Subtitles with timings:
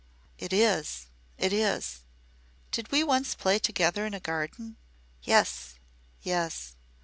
[0.39, 1.99] "It is it is."
[2.71, 4.77] "Did we once play together in a garden?"
[5.21, 5.75] "Yes
[6.23, 6.75] yes."